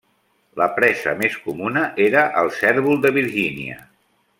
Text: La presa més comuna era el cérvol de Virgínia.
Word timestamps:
La 0.61 0.67
presa 0.79 1.13
més 1.21 1.35
comuna 1.45 1.85
era 2.09 2.27
el 2.43 2.53
cérvol 2.65 3.01
de 3.05 3.17
Virgínia. 3.23 3.83